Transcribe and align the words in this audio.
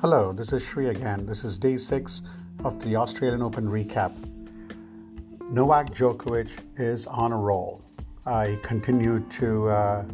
Hello, 0.00 0.32
this 0.32 0.50
is 0.54 0.62
Shri 0.62 0.88
again. 0.88 1.26
This 1.26 1.44
is 1.44 1.58
day 1.58 1.76
six 1.76 2.22
of 2.64 2.82
the 2.82 2.96
Australian 2.96 3.42
Open 3.42 3.68
recap. 3.68 4.10
Novak 5.50 5.92
Djokovic 5.92 6.48
is 6.78 7.06
on 7.06 7.32
a 7.32 7.36
roll. 7.36 7.84
Uh, 8.24 8.46
he 8.46 8.56
continued 8.62 9.30
to 9.30 9.68
uh, 9.68 10.06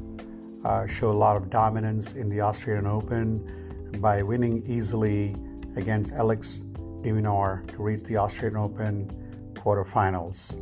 uh, 0.65 0.87
show 0.89 1.13
a 1.13 1.19
lot 1.27 1.37
of 1.37 1.51
dominance 1.51 2.15
in 2.15 2.29
the 2.29 2.41
Australian 2.41 2.89
Open 2.89 4.01
by 4.01 4.25
winning 4.25 4.61
easily 4.67 5.37
against 5.77 6.13
Alex 6.15 6.63
de 7.03 7.13
to 7.13 7.63
reach 7.79 8.03
the 8.03 8.17
Australian 8.17 8.57
Open 8.57 9.53
quarterfinals. 9.55 10.59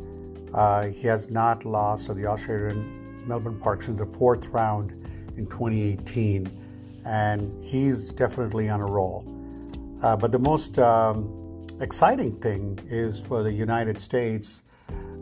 Uh, 0.53 0.89
he 0.89 1.07
has 1.07 1.31
not 1.31 1.65
lost 1.65 2.11
at 2.11 2.15
the 2.15 2.27
Australian 2.27 3.27
Melbourne 3.27 3.59
Park 3.59 3.81
since 3.81 3.97
the 3.97 4.05
fourth 4.05 4.45
round 4.49 4.91
in 5.35 5.47
2018 5.47 6.64
and 7.05 7.63
he's 7.63 8.11
definitely 8.11 8.67
on 8.67 8.81
a 8.81 8.85
roll. 8.85 9.23
Uh, 10.01 10.15
but 10.15 10.31
the 10.31 10.39
most 10.39 10.77
um, 10.79 11.65
exciting 11.79 12.35
thing 12.39 12.79
is 12.89 13.21
for 13.21 13.43
the 13.43 13.51
United 13.51 13.99
States, 13.99 14.63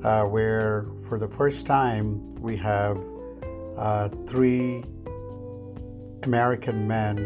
uh, 0.03 0.23
where 0.23 0.85
for 1.07 1.19
the 1.19 1.27
first 1.27 1.65
time 1.65 2.35
we 2.35 2.57
have 2.57 2.99
uh, 3.77 4.09
three 4.27 4.83
American 6.23 6.88
men 6.88 7.17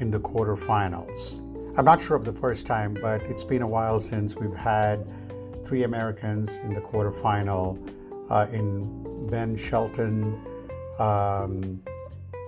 in 0.00 0.10
the 0.10 0.18
quarterfinals. 0.18 1.38
I'm 1.78 1.84
not 1.84 2.02
sure 2.02 2.16
of 2.16 2.24
the 2.24 2.32
first 2.32 2.66
time, 2.66 2.94
but 3.00 3.22
it's 3.22 3.44
been 3.44 3.62
a 3.62 3.68
while 3.68 4.00
since 4.00 4.34
we've 4.34 4.54
had 4.54 5.06
three 5.64 5.84
Americans 5.84 6.50
in 6.64 6.74
the 6.74 6.80
quarterfinal 6.80 7.78
uh, 8.28 8.46
in 8.52 9.28
Ben 9.28 9.56
Shelton 9.56 10.40
um, 10.98 11.80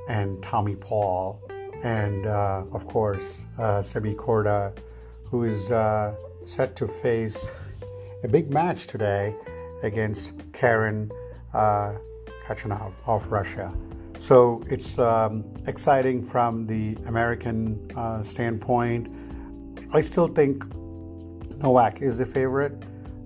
and 0.08 0.42
Tommy 0.42 0.74
Paul 0.74 1.40
and 1.82 2.26
uh, 2.26 2.64
of 2.72 2.86
course 2.86 3.42
uh, 3.58 3.80
Sebi 3.80 4.14
Korda, 4.14 4.76
who 5.24 5.44
is 5.44 5.70
uh, 5.70 6.14
set 6.46 6.76
to 6.76 6.86
face 6.86 7.48
a 8.22 8.28
big 8.28 8.50
match 8.50 8.86
today 8.86 9.34
against 9.82 10.32
Karen 10.52 11.10
uh, 11.54 11.94
Khachanov 12.46 12.92
of 13.06 13.30
Russia. 13.30 13.72
So 14.18 14.62
it's 14.68 14.98
um, 14.98 15.44
exciting 15.66 16.24
from 16.24 16.66
the 16.66 16.96
American 17.06 17.90
uh, 17.96 18.22
standpoint. 18.22 19.08
I 19.92 20.00
still 20.00 20.28
think 20.28 20.64
Novak 21.58 22.02
is 22.02 22.18
the 22.18 22.26
favorite. 22.26 22.84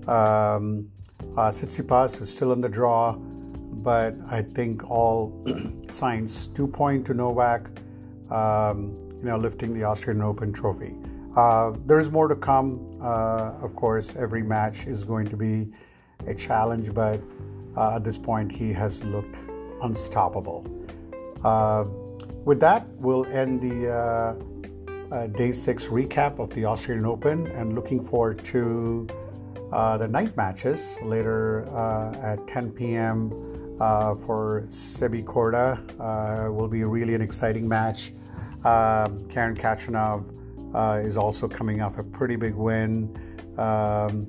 Um, 0.09 0.91
uh, 1.37 1.49
is 1.51 2.35
still 2.35 2.53
in 2.53 2.61
the 2.61 2.69
draw, 2.69 3.13
but 3.13 4.15
I 4.31 4.43
think 4.43 4.89
all 4.89 5.45
signs 5.91 6.47
do 6.49 6.67
point 6.67 7.07
to 7.07 7.15
Novak 7.15 7.69
um, 8.31 8.93
you 9.19 9.29
know, 9.29 9.37
lifting 9.37 9.75
the 9.75 9.85
Austrian 9.85 10.23
Open 10.23 10.53
trophy. 10.53 10.95
Uh, 11.37 11.73
there's 11.85 12.11
more 12.11 12.29
to 12.29 12.37
come. 12.37 12.87
Uh, 13.01 13.53
of 13.63 13.75
course, 13.77 14.15
every 14.17 14.43
match 14.43 14.87
is 14.87 15.05
going 15.05 15.29
to 15.29 15.37
be 15.37 15.69
a 16.27 16.35
challenge, 16.35 16.93
but 16.95 17.21
uh, 17.77 17.97
at 17.97 18.05
this 18.05 18.17
point, 18.17 18.51
he 18.51 18.73
has 18.73 19.05
looked 19.05 19.37
unstoppable. 19.83 20.67
Uh, 21.45 21.85
with 22.45 22.59
that, 22.61 22.89
we'll 22.95 23.27
end 23.27 23.61
the 23.61 23.93
uh, 23.93 25.15
uh, 25.15 25.27
day 25.27 25.53
six 25.53 25.87
recap 25.87 26.39
of 26.39 26.51
the 26.55 26.65
Austrian 26.65 27.05
Open 27.05 27.47
and 27.49 27.75
looking 27.75 28.03
forward 28.03 28.43
to 28.47 29.07
the 29.71 30.07
night 30.07 30.35
matches 30.37 30.97
later 31.03 31.67
at 32.23 32.47
10 32.49 32.71
p.m. 32.71 33.31
for 33.79 34.67
Sebi 34.69 35.25
Korda. 35.25 36.51
will 36.53 36.69
be 36.69 36.85
really 36.85 37.15
an 37.15 37.23
exciting 37.23 37.69
match. 37.69 38.13
Um, 38.65 39.29
Karen 39.29 39.55
Khachanov 39.55 40.33
uh, 40.75 41.01
is 41.07 41.17
also 41.17 41.47
coming 41.49 41.81
off 41.81 41.99
a 41.99 42.03
pretty 42.03 42.37
big 42.37 42.55
win, 42.55 43.17
um, 43.59 44.27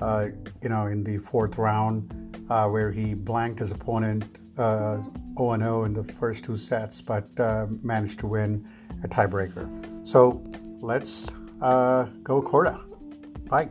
uh, 0.00 0.26
you 0.62 0.68
know, 0.68 0.86
in 0.86 1.04
the 1.04 1.18
fourth 1.18 1.56
round, 1.56 2.44
uh, 2.50 2.68
where 2.68 2.90
he 2.90 3.14
blanked 3.14 3.60
his 3.60 3.70
opponent 3.70 4.24
0 4.56 5.04
uh, 5.38 5.58
0 5.58 5.84
in 5.84 5.92
the 5.92 6.04
first 6.04 6.44
two 6.44 6.56
sets, 6.56 7.00
but 7.00 7.28
uh, 7.38 7.66
managed 7.82 8.18
to 8.20 8.26
win 8.26 8.66
a 9.04 9.08
tiebreaker. 9.08 9.68
So 10.06 10.42
let's 10.80 11.26
uh, 11.60 12.04
go 12.22 12.42
Korda. 12.42 12.80
Bye. 13.48 13.70